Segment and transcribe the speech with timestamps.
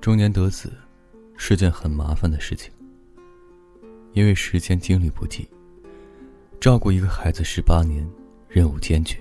[0.00, 0.72] 中年得子
[1.36, 2.72] 是件很麻烦的事情，
[4.14, 5.46] 因为时间精力不济，
[6.58, 8.08] 照顾一个孩子十八年，
[8.48, 9.18] 任务艰巨。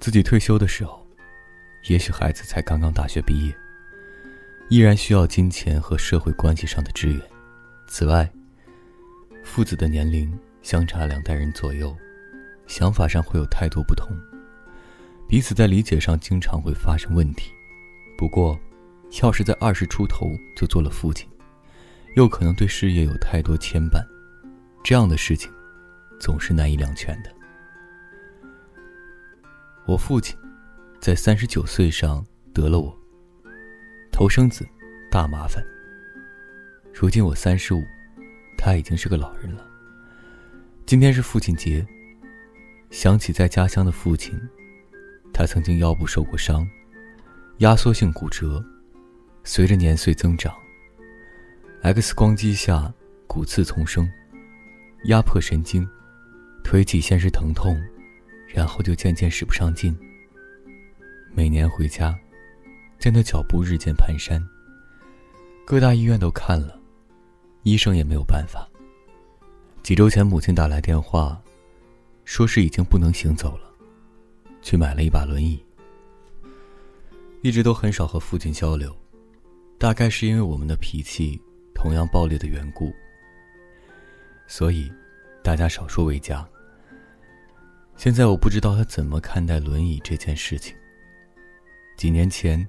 [0.00, 1.06] 自己退休的时候，
[1.88, 3.54] 也许孩子才刚刚大学毕业，
[4.68, 7.20] 依然需要金钱和社会关系上的支援。
[7.86, 8.28] 此外，
[9.44, 11.96] 父子的年龄相差两代人左右，
[12.66, 14.08] 想法上会有太多不同，
[15.28, 17.52] 彼此在理解上经常会发生问题。
[18.18, 18.58] 不过，
[19.22, 21.28] 要是在二十出头就做了父亲，
[22.16, 24.02] 又可能对事业有太多牵绊，
[24.82, 25.52] 这样的事情
[26.18, 27.30] 总是难以两全的。
[29.84, 30.36] 我父亲
[31.00, 32.24] 在三十九岁上
[32.54, 32.96] 得了我，
[34.12, 34.66] 头生子，
[35.10, 35.62] 大麻烦。
[36.94, 37.84] 如今我三十五，
[38.56, 39.66] 他已经是个老人了。
[40.86, 41.84] 今天是父亲节，
[42.90, 44.40] 想起在家乡的父亲，
[45.32, 46.66] 他曾经腰部受过伤，
[47.58, 48.64] 压缩性骨折。
[49.42, 50.54] 随着年岁增长
[51.82, 52.92] ，X 光机下
[53.26, 54.08] 骨刺丛生，
[55.04, 55.88] 压迫神经，
[56.62, 57.80] 腿脊先是疼痛，
[58.46, 59.96] 然后就渐渐使不上劲。
[61.32, 62.16] 每年回家，
[62.98, 64.40] 见他脚步日渐蹒跚，
[65.64, 66.78] 各大医院都看了，
[67.62, 68.68] 医生也没有办法。
[69.82, 71.40] 几周前，母亲打来电话，
[72.24, 73.72] 说是已经不能行走了，
[74.60, 75.64] 去买了一把轮椅。
[77.42, 78.94] 一直都很少和父亲交流。
[79.80, 81.40] 大概是因为我们的脾气
[81.74, 82.92] 同样暴烈的缘故，
[84.46, 84.92] 所以
[85.42, 86.46] 大家少说为佳。
[87.96, 90.76] 现在我不知道他怎么看待轮椅这件事情。
[91.96, 92.68] 几年前，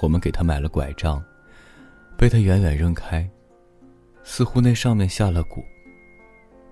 [0.00, 1.20] 我们给他买了拐杖，
[2.16, 3.28] 被他远远扔开，
[4.22, 5.60] 似乎那上面下了蛊。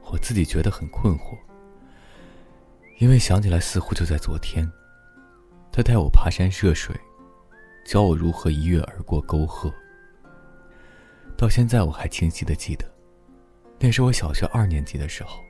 [0.04, 1.36] 我自己觉得很困惑，
[3.00, 4.64] 因为想起来似乎就在昨天，
[5.72, 6.94] 他带我爬山涉水。
[7.84, 9.72] 教我如何一跃而过沟壑。
[11.36, 12.84] 到现在我还清晰的记得，
[13.78, 15.40] 那是我小学二年级的时候。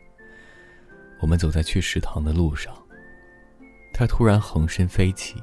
[1.21, 2.75] 我们走在去食堂的路上，
[3.92, 5.41] 他突然横身飞起，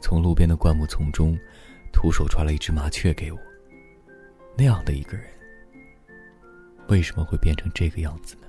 [0.00, 1.34] 从路边的灌木丛中，
[1.92, 3.38] 徒手抓了一只麻雀给我。
[4.54, 5.26] 那样的一个人，
[6.88, 8.42] 为什么会变成这个样子呢？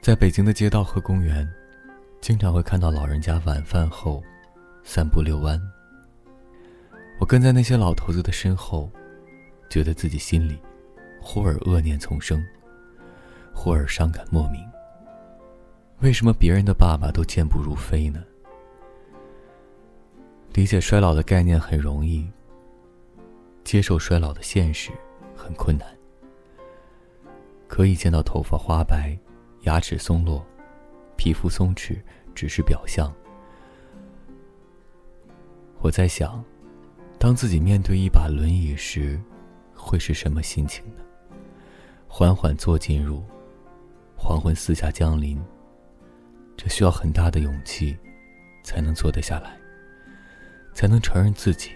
[0.00, 1.46] 在北京的街道和公园，
[2.22, 4.22] 经常会看到老人家晚饭后
[4.84, 5.60] 散步遛弯。
[7.20, 8.88] 我跟在那些老头子的身后，
[9.68, 10.56] 觉得自己心里
[11.20, 12.42] 忽而恶念丛生，
[13.52, 14.64] 忽而伤感莫名。
[16.00, 18.22] 为什么别人的爸爸都健步如飞呢？
[20.54, 22.30] 理解衰老的概念很容易，
[23.64, 24.92] 接受衰老的现实
[25.36, 25.86] 很困难。
[27.66, 29.18] 可以见到头发花白、
[29.62, 30.46] 牙齿松落、
[31.16, 32.00] 皮肤松弛，
[32.32, 33.12] 只是表象。
[35.80, 36.42] 我在想。
[37.18, 39.20] 当自己面对一把轮椅时，
[39.74, 41.02] 会是什么心情呢？
[42.06, 43.24] 缓缓坐进入，
[44.16, 45.36] 黄昏四下降临。
[46.56, 47.96] 这需要很大的勇气，
[48.62, 49.58] 才能坐得下来，
[50.72, 51.70] 才能承认自己，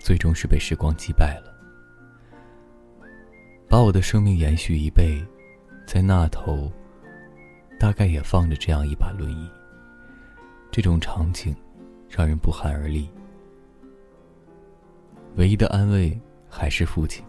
[0.00, 1.52] 最终是被时光击败了。
[3.68, 5.20] 把我的生命延续一倍，
[5.86, 6.70] 在那头，
[7.80, 9.50] 大概也放着这样一把轮椅。
[10.70, 11.54] 这种场景，
[12.08, 13.10] 让人不寒而栗。
[15.36, 17.24] 唯一的安慰还是父亲，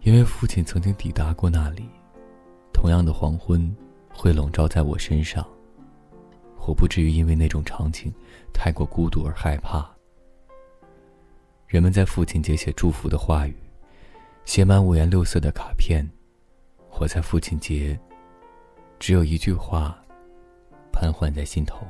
[0.00, 1.88] 因为父亲曾经抵达过那里。
[2.72, 3.74] 同样的黄昏
[4.08, 5.44] 会笼罩在我身上，
[6.66, 8.12] 我不至于因为那种场景
[8.54, 9.90] 太过孤独而害怕。
[11.66, 13.54] 人们在父亲节写祝福的话语，
[14.44, 16.08] 写满五颜六色的卡片。
[16.98, 17.98] 我在父亲节，
[18.98, 19.98] 只有一句话，
[20.90, 21.86] 盘桓在心头：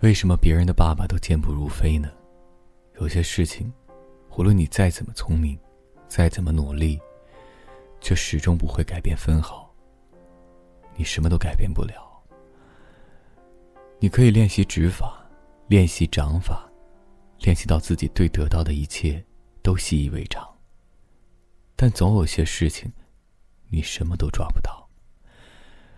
[0.00, 2.08] 为什么别人的爸爸都健步如飞呢？
[3.00, 3.70] 有些事情。
[4.34, 5.58] 无论你再怎么聪明，
[6.08, 6.98] 再怎么努力，
[8.00, 9.70] 却始终不会改变分毫。
[10.96, 12.10] 你什么都改变不了。
[14.00, 15.24] 你可以练习指法，
[15.68, 16.68] 练习掌法，
[17.40, 19.22] 练习到自己对得到的一切
[19.62, 20.44] 都习以为常。
[21.76, 22.90] 但总有些事情，
[23.68, 24.88] 你什么都抓不到。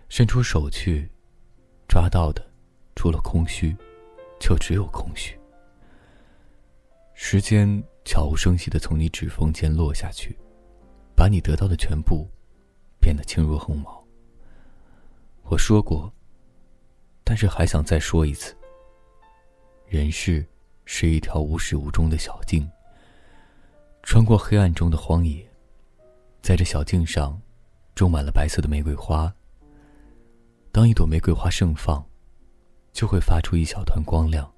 [0.07, 1.09] 伸出手去，
[1.87, 2.45] 抓到的，
[2.95, 3.75] 除了空虚，
[4.39, 5.35] 就只有空虚。
[7.13, 7.81] 时间。
[8.05, 10.37] 悄无声息的从你指缝间落下去，
[11.15, 12.27] 把你得到的全部
[13.01, 14.01] 变得轻如鸿毛。
[15.41, 16.13] 我说过，
[17.23, 18.55] 但是还想再说一次。
[19.87, 20.45] 人世
[20.85, 22.69] 是一条无始无终的小径，
[24.03, 25.43] 穿过黑暗中的荒野，
[26.43, 27.39] 在这小径上，
[27.95, 29.33] 种满了白色的玫瑰花。
[30.71, 32.05] 当一朵玫瑰花盛放，
[32.93, 34.51] 就会发出一小团光亮。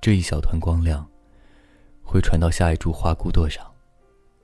[0.00, 1.08] 这一小团光亮。
[2.02, 3.64] 会传到下一株花骨朵上，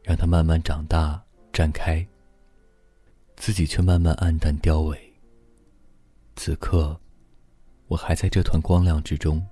[0.03, 1.23] 让它慢慢长大
[1.53, 2.07] 绽开。
[3.37, 4.99] 自己却慢慢黯淡凋萎。
[6.35, 6.99] 此刻，
[7.87, 9.45] 我还在这团光亮之中。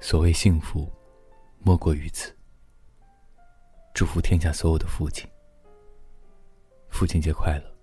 [0.00, 0.90] 所谓幸福，
[1.60, 2.34] 莫过于此。
[3.94, 5.26] 祝福天下所有的父亲。
[6.90, 7.73] 父亲节快乐！